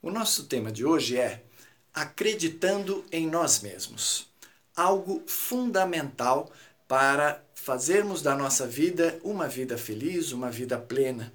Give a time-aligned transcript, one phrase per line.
[0.00, 1.42] O nosso tema de hoje é
[1.92, 4.28] acreditando em nós mesmos.
[4.76, 6.52] Algo fundamental
[6.86, 11.32] para fazermos da nossa vida uma vida feliz, uma vida plena.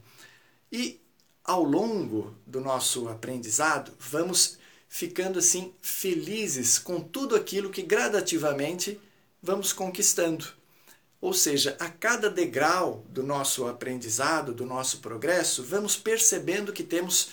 [0.71, 1.01] E
[1.43, 4.57] ao longo do nosso aprendizado, vamos
[4.87, 8.97] ficando assim felizes com tudo aquilo que gradativamente
[9.41, 10.47] vamos conquistando.
[11.19, 17.29] Ou seja, a cada degrau do nosso aprendizado, do nosso progresso, vamos percebendo que temos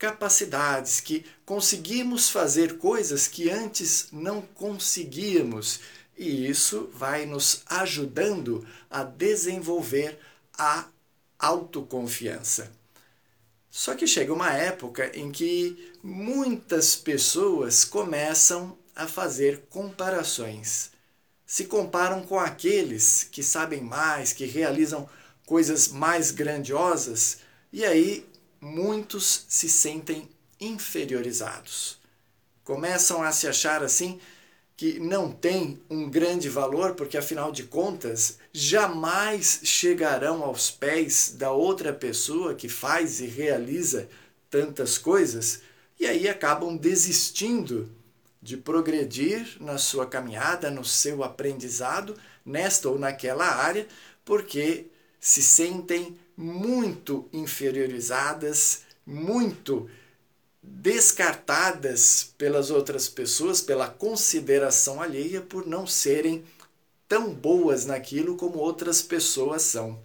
[0.00, 5.80] capacidades, que conseguimos fazer coisas que antes não conseguíamos.
[6.16, 10.18] E isso vai nos ajudando a desenvolver
[10.56, 10.86] a
[11.38, 12.72] autoconfiança.
[13.70, 20.90] Só que chega uma época em que muitas pessoas começam a fazer comparações.
[21.46, 25.08] Se comparam com aqueles que sabem mais, que realizam
[25.44, 27.38] coisas mais grandiosas,
[27.72, 28.26] e aí
[28.60, 30.28] muitos se sentem
[30.60, 31.98] inferiorizados.
[32.62, 34.20] Começam a se achar assim
[34.76, 41.52] que não tem um grande valor, porque afinal de contas jamais chegarão aos pés da
[41.52, 44.08] outra pessoa que faz e realiza
[44.48, 45.60] tantas coisas,
[45.98, 47.90] e aí acabam desistindo
[48.40, 53.86] de progredir na sua caminhada, no seu aprendizado, nesta ou naquela área,
[54.24, 54.86] porque
[55.20, 59.88] se sentem muito inferiorizadas, muito
[60.62, 66.42] descartadas pelas outras pessoas, pela consideração alheia, por não serem
[67.06, 70.02] tão boas naquilo como outras pessoas são.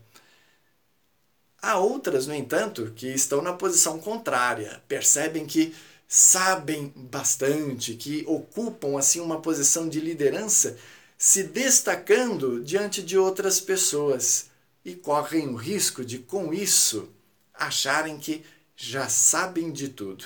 [1.62, 5.74] Há outras, no entanto, que estão na posição contrária, percebem que
[6.08, 10.78] sabem bastante, que ocupam assim uma posição de liderança,
[11.18, 14.50] se destacando diante de outras pessoas
[14.86, 17.10] e correm o risco de, com isso,
[17.52, 20.26] acharem que já sabem de tudo.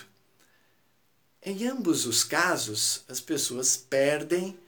[1.41, 4.59] Em ambos os casos, as pessoas perdem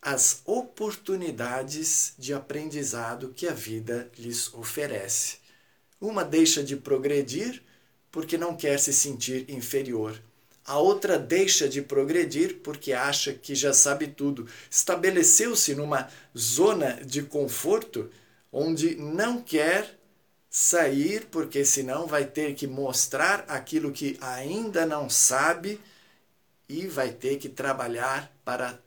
[0.00, 5.38] as oportunidades de aprendizado que a vida lhes oferece.
[6.00, 7.62] Uma deixa de progredir
[8.12, 10.20] porque não quer se sentir inferior.
[10.64, 14.46] A outra deixa de progredir porque acha que já sabe tudo.
[14.70, 18.08] Estabeleceu-se numa zona de conforto
[18.52, 19.98] onde não quer
[20.48, 25.80] sair, porque senão vai ter que mostrar aquilo que ainda não sabe
[26.68, 28.78] e vai ter que trabalhar para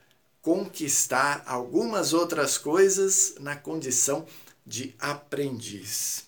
[0.42, 4.26] conquistar algumas outras coisas na condição
[4.66, 6.26] de aprendiz.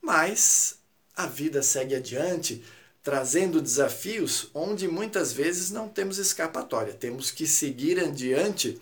[0.00, 0.78] Mas
[1.14, 2.64] a vida segue adiante,
[3.02, 6.94] trazendo desafios onde muitas vezes não temos escapatória.
[6.94, 8.80] Temos que seguir adiante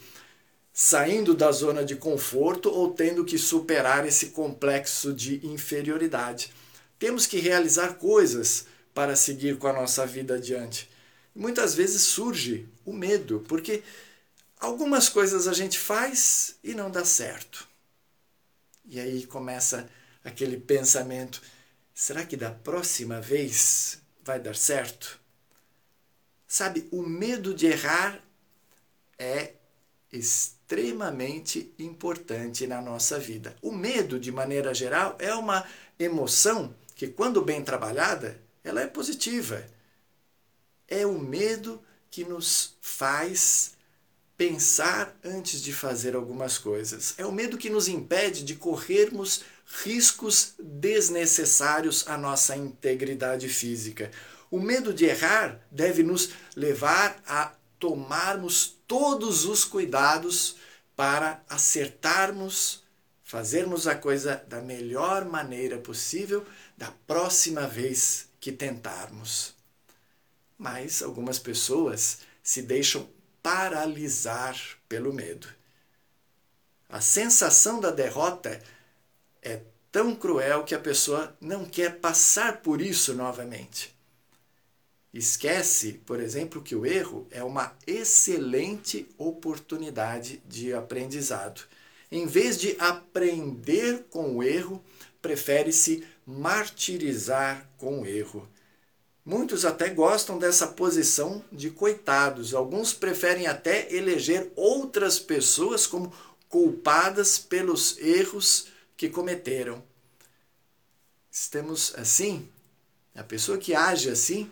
[0.76, 6.52] saindo da zona de conforto ou tendo que superar esse complexo de inferioridade.
[6.98, 10.90] Temos que realizar coisas para seguir com a nossa vida adiante.
[11.32, 13.84] Muitas vezes surge o medo, porque
[14.58, 17.68] algumas coisas a gente faz e não dá certo.
[18.84, 19.88] E aí começa
[20.24, 21.40] aquele pensamento:
[21.94, 25.20] será que da próxima vez vai dar certo?
[26.48, 28.20] Sabe, o medo de errar
[29.18, 29.52] é
[30.12, 30.53] extremamente
[31.78, 33.56] importante na nossa vida.
[33.62, 35.64] O medo, de maneira geral, é uma
[35.98, 39.64] emoção que, quando bem trabalhada, ela é positiva.
[40.88, 41.80] É o medo
[42.10, 43.74] que nos faz
[44.36, 47.14] pensar antes de fazer algumas coisas.
[47.18, 49.42] É o medo que nos impede de corrermos
[49.82, 54.10] riscos desnecessários à nossa integridade física.
[54.50, 60.56] O medo de errar deve nos levar a tomarmos todos os cuidados
[60.96, 62.82] para acertarmos,
[63.22, 66.46] fazermos a coisa da melhor maneira possível
[66.76, 69.54] da próxima vez que tentarmos.
[70.56, 73.08] Mas algumas pessoas se deixam
[73.42, 74.56] paralisar
[74.88, 75.48] pelo medo.
[76.88, 78.62] A sensação da derrota
[79.42, 83.93] é tão cruel que a pessoa não quer passar por isso novamente.
[85.14, 91.62] Esquece, por exemplo, que o erro é uma excelente oportunidade de aprendizado.
[92.10, 94.84] Em vez de aprender com o erro,
[95.22, 98.48] prefere-se martirizar com o erro.
[99.24, 102.52] Muitos até gostam dessa posição de coitados.
[102.52, 106.12] Alguns preferem até eleger outras pessoas como
[106.48, 108.66] culpadas pelos erros
[108.96, 109.80] que cometeram.
[111.30, 112.48] Estamos assim?
[113.14, 114.50] A pessoa que age assim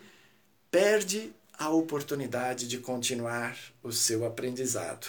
[0.73, 5.05] perde a oportunidade de continuar o seu aprendizado.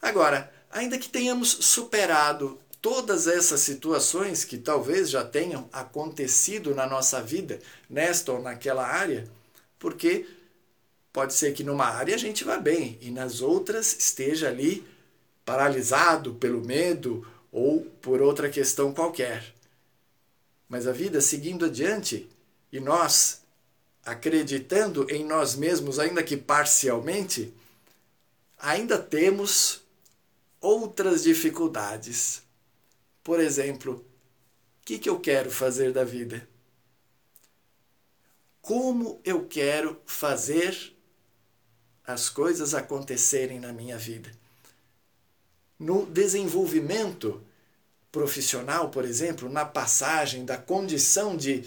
[0.00, 7.20] Agora, ainda que tenhamos superado todas essas situações que talvez já tenham acontecido na nossa
[7.20, 7.58] vida,
[7.90, 9.28] nesta ou naquela área,
[9.80, 10.28] porque
[11.12, 14.86] pode ser que numa área a gente vá bem e nas outras esteja ali
[15.44, 19.52] paralisado pelo medo ou por outra questão qualquer.
[20.68, 22.28] Mas a vida seguindo adiante
[22.70, 23.42] e nós
[24.08, 27.52] acreditando em nós mesmos, ainda que parcialmente,
[28.58, 29.82] ainda temos
[30.60, 32.42] outras dificuldades.
[33.22, 34.04] Por exemplo,
[34.80, 36.48] o que, que eu quero fazer da vida?
[38.62, 40.96] Como eu quero fazer
[42.06, 44.32] as coisas acontecerem na minha vida?
[45.78, 47.42] No desenvolvimento
[48.10, 51.64] profissional, por exemplo, na passagem da condição de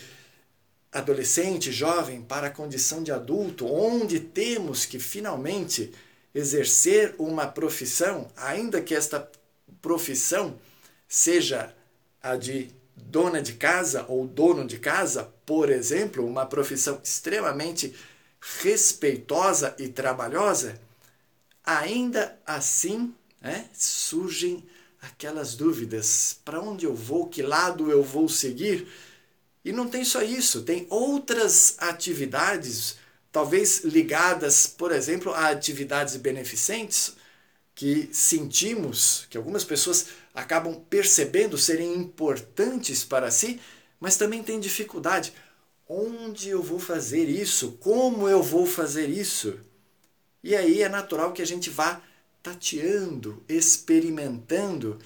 [0.91, 5.91] adolescente, jovem, para a condição de adulto, onde temos que finalmente
[6.35, 9.29] exercer uma profissão, ainda que esta
[9.81, 10.59] profissão
[11.07, 11.73] seja
[12.21, 17.95] a de dona de casa ou dono de casa, por exemplo, uma profissão extremamente
[18.61, 20.79] respeitosa e trabalhosa,
[21.63, 24.63] ainda assim né, surgem
[25.01, 28.87] aquelas dúvidas: para onde eu vou, que lado eu vou seguir?
[29.63, 32.97] E não tem só isso, tem outras atividades
[33.31, 37.15] talvez ligadas, por exemplo, a atividades beneficentes
[37.73, 43.59] que sentimos, que algumas pessoas acabam percebendo serem importantes para si,
[43.99, 45.33] mas também têm dificuldade.
[45.87, 47.77] Onde eu vou fazer isso?
[47.79, 49.59] Como eu vou fazer isso?
[50.43, 52.01] E aí é natural que a gente vá
[52.41, 54.97] tateando, experimentando,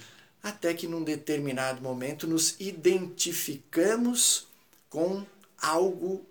[0.46, 4.46] até que num determinado momento nos identificamos
[4.88, 5.26] com
[5.58, 6.24] algo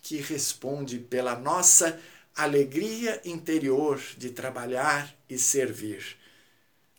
[0.00, 2.00] que responde pela nossa
[2.34, 6.16] alegria interior de trabalhar e servir.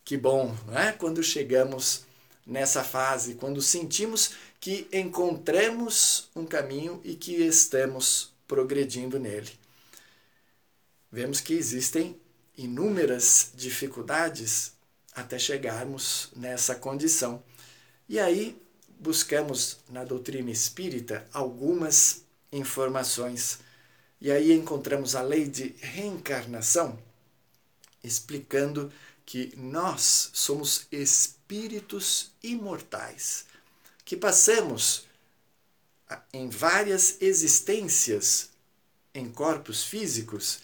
[0.06, 0.92] Que bom, não é?
[0.92, 2.06] Quando chegamos
[2.46, 9.50] nessa fase, quando sentimos que encontramos um caminho e que estamos progredindo nele.
[11.12, 12.16] Vemos que existem
[12.56, 14.74] inúmeras dificuldades
[15.14, 17.44] até chegarmos nessa condição.
[18.08, 18.62] E aí
[19.00, 23.60] buscamos na doutrina espírita algumas informações.
[24.20, 27.00] E aí encontramos a lei de reencarnação,
[28.04, 28.92] explicando
[29.26, 33.46] que nós somos espíritos imortais,
[34.06, 35.06] que passamos
[36.34, 38.50] em várias existências
[39.14, 40.60] em corpos físicos,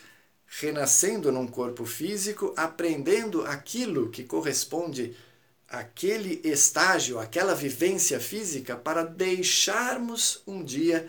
[0.59, 5.15] renascendo num corpo físico, aprendendo aquilo que corresponde
[5.67, 11.07] àquele estágio, àquela vivência física, para deixarmos um dia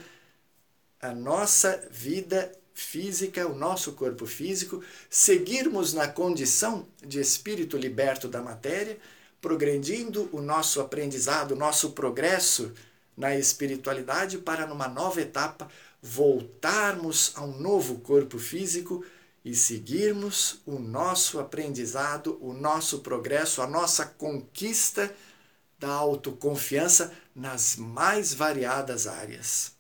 [1.01, 8.43] a nossa vida física, o nosso corpo físico, seguirmos na condição de espírito liberto da
[8.43, 8.99] matéria,
[9.41, 12.73] progredindo o nosso aprendizado, o nosso progresso
[13.17, 15.69] na espiritualidade para numa nova etapa
[16.03, 19.05] voltarmos a um novo corpo físico
[19.49, 25.11] e seguirmos o nosso aprendizado, o nosso progresso, a nossa conquista
[25.79, 29.73] da autoconfiança nas mais variadas áreas.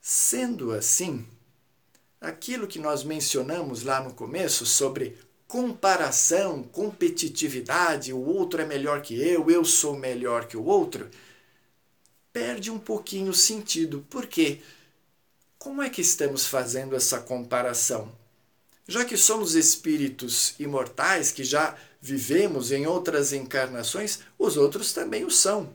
[0.00, 1.24] Sendo assim,
[2.20, 5.16] aquilo que nós mencionamos lá no começo sobre
[5.46, 11.08] comparação, competitividade, o outro é melhor que eu, eu sou melhor que o outro,
[12.32, 14.04] perde um pouquinho o sentido.
[14.10, 14.60] Por quê?
[15.60, 18.20] Como é que estamos fazendo essa comparação?
[18.86, 25.30] Já que somos espíritos imortais que já vivemos em outras encarnações, os outros também o
[25.30, 25.74] são.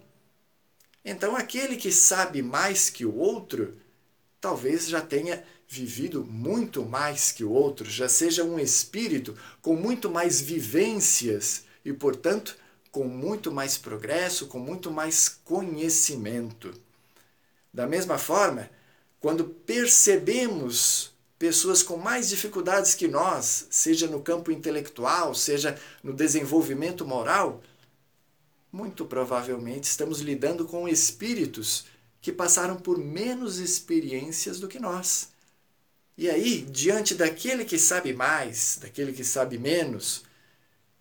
[1.04, 3.78] Então, aquele que sabe mais que o outro
[4.42, 10.10] talvez já tenha vivido muito mais que o outro, já seja um espírito com muito
[10.10, 12.58] mais vivências e, portanto,
[12.92, 16.74] com muito mais progresso, com muito mais conhecimento.
[17.74, 18.70] Da mesma forma,
[19.20, 27.06] quando percebemos pessoas com mais dificuldades que nós, seja no campo intelectual, seja no desenvolvimento
[27.06, 27.62] moral,
[28.72, 31.86] muito provavelmente estamos lidando com espíritos
[32.22, 35.30] que passaram por menos experiências do que nós.
[36.18, 40.24] E aí, diante daquele que sabe mais, daquele que sabe menos,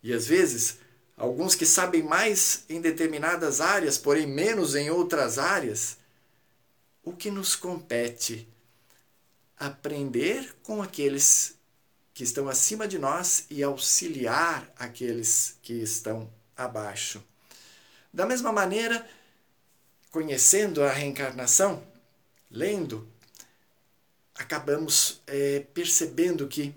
[0.02, 0.78] e às vezes
[1.16, 5.96] alguns que sabem mais em determinadas áreas, porém menos em outras áreas,
[7.02, 8.46] o que nos compete?
[9.58, 11.56] Aprender com aqueles
[12.12, 17.22] que estão acima de nós e auxiliar aqueles que estão abaixo.
[18.12, 19.06] Da mesma maneira,
[20.10, 21.86] conhecendo a reencarnação,
[22.50, 23.06] lendo,
[24.34, 26.75] acabamos é, percebendo que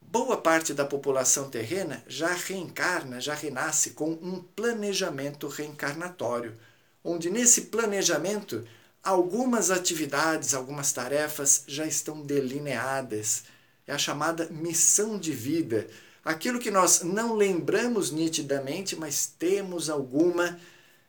[0.00, 6.56] boa parte da população terrena já reencarna, já renasce com um planejamento reencarnatório,
[7.02, 8.66] onde nesse planejamento
[9.08, 13.44] algumas atividades, algumas tarefas já estão delineadas.
[13.86, 15.86] É a chamada missão de vida.
[16.22, 20.60] Aquilo que nós não lembramos nitidamente, mas temos alguma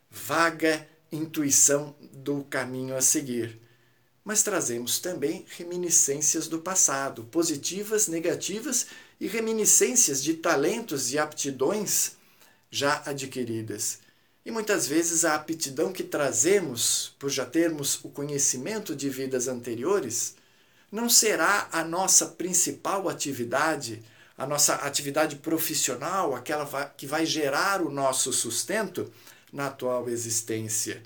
[0.09, 3.59] vaga intuição do caminho a seguir.
[4.23, 8.87] Mas trazemos também reminiscências do passado, positivas, negativas
[9.19, 12.13] e reminiscências de talentos e aptidões
[12.71, 13.99] já adquiridas.
[14.49, 20.33] E muitas vezes a aptidão que trazemos, por já termos o conhecimento de vidas anteriores,
[20.91, 24.01] não será a nossa principal atividade,
[24.35, 26.65] a nossa atividade profissional, aquela
[26.97, 29.13] que vai gerar o nosso sustento
[29.53, 31.03] na atual existência.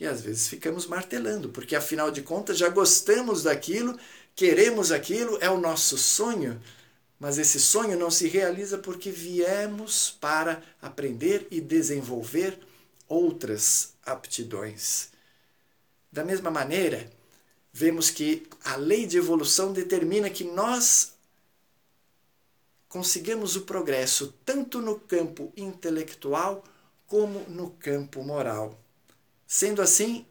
[0.00, 3.94] E às vezes ficamos martelando, porque afinal de contas já gostamos daquilo,
[4.34, 6.58] queremos aquilo, é o nosso sonho,
[7.18, 12.58] mas esse sonho não se realiza porque viemos para aprender e desenvolver
[13.08, 15.08] outras aptidões.
[16.10, 17.10] Da mesma maneira,
[17.72, 21.14] vemos que a lei de evolução determina que nós
[22.88, 26.62] consigamos o progresso tanto no campo intelectual
[27.06, 28.78] como no campo moral.
[29.46, 30.24] Sendo assim,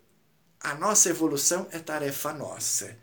[0.59, 2.97] a nossa evolução é tarefa nossa.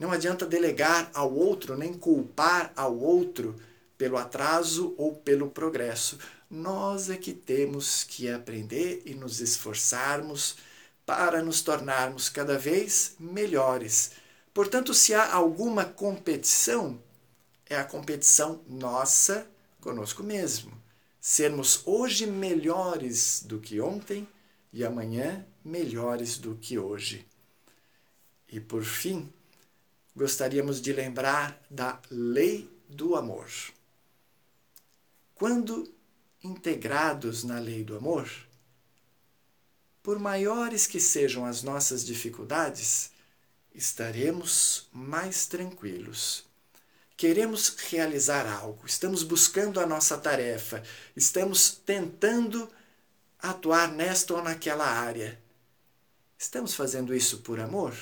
[0.00, 3.54] Não adianta delegar ao outro, nem culpar ao outro
[3.98, 6.18] pelo atraso ou pelo progresso.
[6.50, 10.56] Nós é que temos que aprender e nos esforçarmos
[11.04, 14.12] para nos tornarmos cada vez melhores.
[14.54, 16.98] Portanto, se há alguma competição,
[17.66, 19.46] é a competição nossa
[19.82, 20.72] conosco mesmo.
[21.20, 24.26] Sermos hoje melhores do que ontem
[24.72, 27.26] e amanhã melhores do que hoje.
[28.48, 29.30] E por fim,
[30.20, 33.48] gostaríamos de lembrar da lei do amor.
[35.34, 35.90] Quando
[36.44, 38.30] integrados na lei do amor,
[40.02, 43.12] por maiores que sejam as nossas dificuldades,
[43.74, 46.44] estaremos mais tranquilos.
[47.16, 50.82] Queremos realizar algo, estamos buscando a nossa tarefa,
[51.16, 52.70] estamos tentando
[53.38, 55.40] atuar nesta ou naquela área.
[56.36, 57.94] Estamos fazendo isso por amor?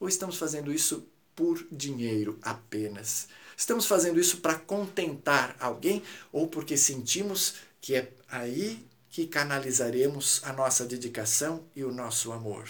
[0.00, 3.28] Ou estamos fazendo isso por dinheiro apenas.
[3.56, 10.52] Estamos fazendo isso para contentar alguém ou porque sentimos que é aí que canalizaremos a
[10.52, 12.68] nossa dedicação e o nosso amor.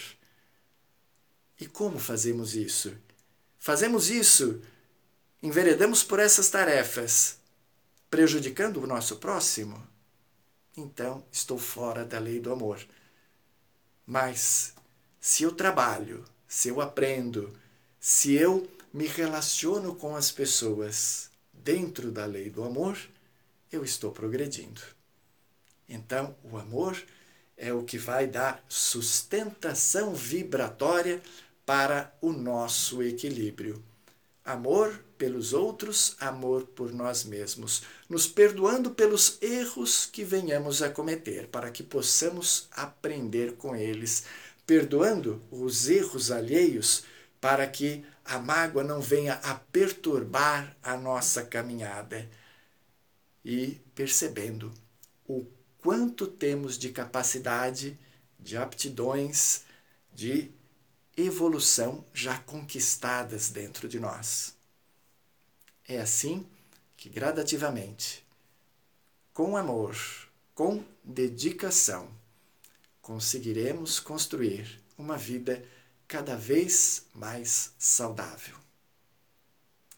[1.58, 2.94] E como fazemos isso?
[3.58, 4.60] Fazemos isso,
[5.42, 7.38] enveredamos por essas tarefas,
[8.10, 9.82] prejudicando o nosso próximo?
[10.76, 12.84] Então estou fora da lei do amor.
[14.04, 14.74] Mas
[15.20, 17.56] se eu trabalho, se eu aprendo,
[18.06, 22.98] se eu me relaciono com as pessoas dentro da lei do amor,
[23.72, 24.82] eu estou progredindo.
[25.88, 27.02] Então, o amor
[27.56, 31.22] é o que vai dar sustentação vibratória
[31.64, 33.82] para o nosso equilíbrio.
[34.44, 41.46] Amor pelos outros, amor por nós mesmos, nos perdoando pelos erros que venhamos a cometer,
[41.46, 44.24] para que possamos aprender com eles,
[44.66, 47.02] perdoando os erros alheios
[47.44, 52.26] para que a mágoa não venha a perturbar a nossa caminhada.
[53.44, 54.72] E percebendo
[55.28, 55.44] o
[55.76, 57.98] quanto temos de capacidade,
[58.40, 59.64] de aptidões,
[60.10, 60.50] de
[61.14, 64.56] evolução já conquistadas dentro de nós.
[65.86, 66.46] É assim
[66.96, 68.26] que gradativamente,
[69.34, 69.94] com amor,
[70.54, 72.08] com dedicação,
[73.02, 75.62] conseguiremos construir uma vida
[76.06, 78.56] cada vez mais saudável.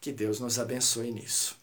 [0.00, 1.58] Que Deus nos abençoe nisso.